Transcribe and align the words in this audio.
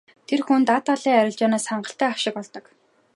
Тэр 0.27 0.39
хүн 0.47 0.61
даатгалын 0.67 1.19
арилжаанаас 1.19 1.65
хангалттай 1.69 2.09
ашиг 2.13 2.35
олдог. 2.41 2.65